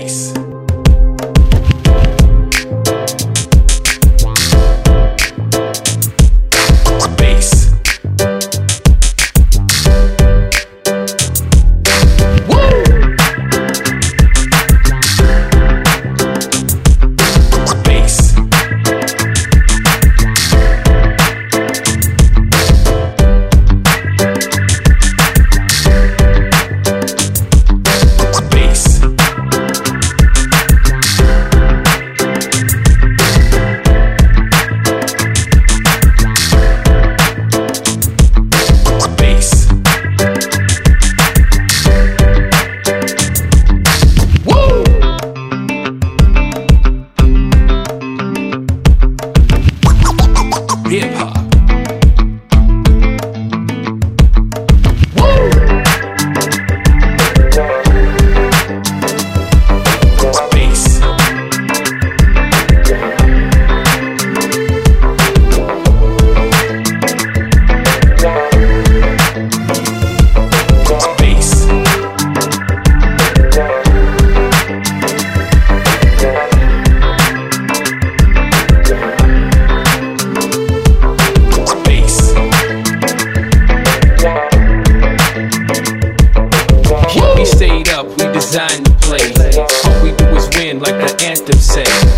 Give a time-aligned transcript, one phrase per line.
[0.00, 0.29] face.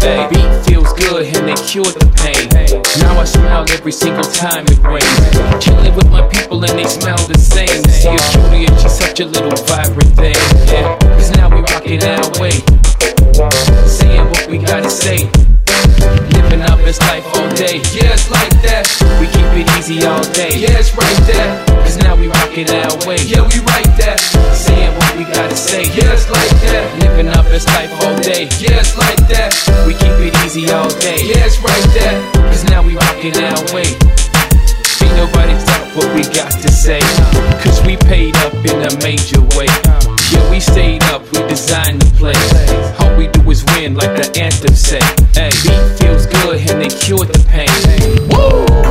[0.03, 0.29] Say.
[0.31, 2.51] Beat feels good and they cure the pain.
[2.99, 5.19] Now I smile every single time it rains.
[5.63, 7.83] Chilling with my people and they smell the same.
[7.87, 10.41] See a cutie and she's such a little vibrant thing.
[10.67, 12.59] Yeah, cause now we rockin' our way.
[13.87, 15.31] Saying what we gotta say.
[16.35, 17.79] Living our best life all day.
[17.95, 18.85] Yeah, it's like that.
[19.21, 20.59] We keep it easy all day.
[20.59, 21.51] Yeah, it's right there.
[21.87, 23.23] Cause now we rockin' our way.
[23.23, 24.19] Yeah, we right there.
[24.51, 25.87] Saying what we gotta say.
[25.95, 26.85] Yeah, it's like that.
[27.03, 28.51] Living our best life all day.
[28.59, 29.55] Yeah, it's like that.
[29.87, 29.92] We
[31.17, 31.27] day.
[31.29, 32.33] Yeah, it's right there.
[32.49, 33.89] Cause now we rockin' our way.
[35.03, 37.01] Ain't nobody stop what we got to say.
[37.63, 39.69] Cause we paid up in a major way.
[40.31, 42.53] Yeah, we stayed up, we designed the place.
[43.01, 45.03] All we do is win, like the anthem say.
[45.35, 47.69] Hey, beat feels good and they cured the pain.
[48.31, 48.82] Woo!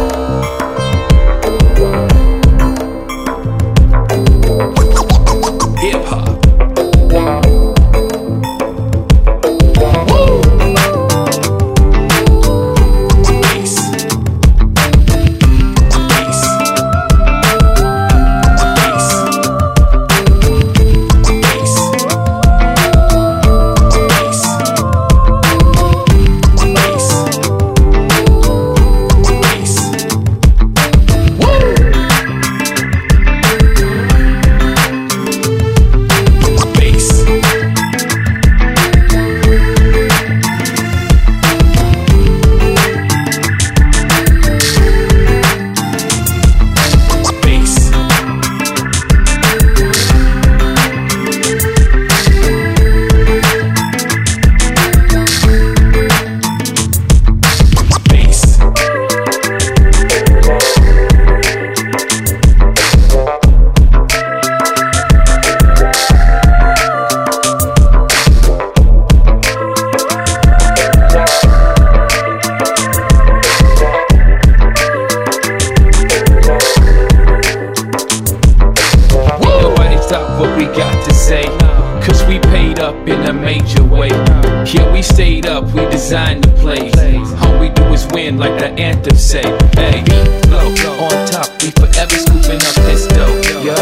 [85.01, 86.94] We stayed up, we designed the place.
[87.41, 89.41] All we do is win, like the anthem say.
[89.73, 90.06] Hey,
[90.45, 90.69] flow
[91.01, 93.34] on top, we forever scooping up this dough.
[93.66, 93.73] Yo,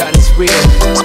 [0.00, 0.48] yeah, it's real.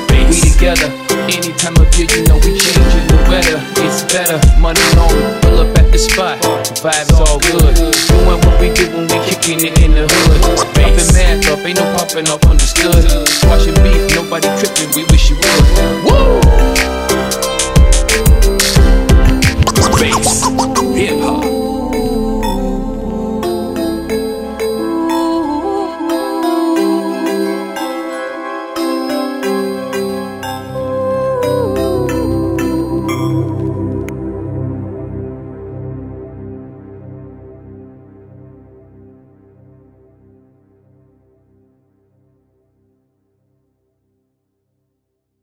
[0.08, 0.88] We together,
[1.28, 3.60] any time of year, you know we changing the weather.
[3.84, 5.12] It's better, money long,
[5.44, 6.40] pull up at the spot.
[6.80, 7.76] Vibes all good.
[7.76, 10.64] Doing what we do when we kicking it in the hood.
[10.80, 13.04] Pumping mad up, ain't no popping off understood.
[13.52, 15.36] Watching beef, nobody tripping, we wish you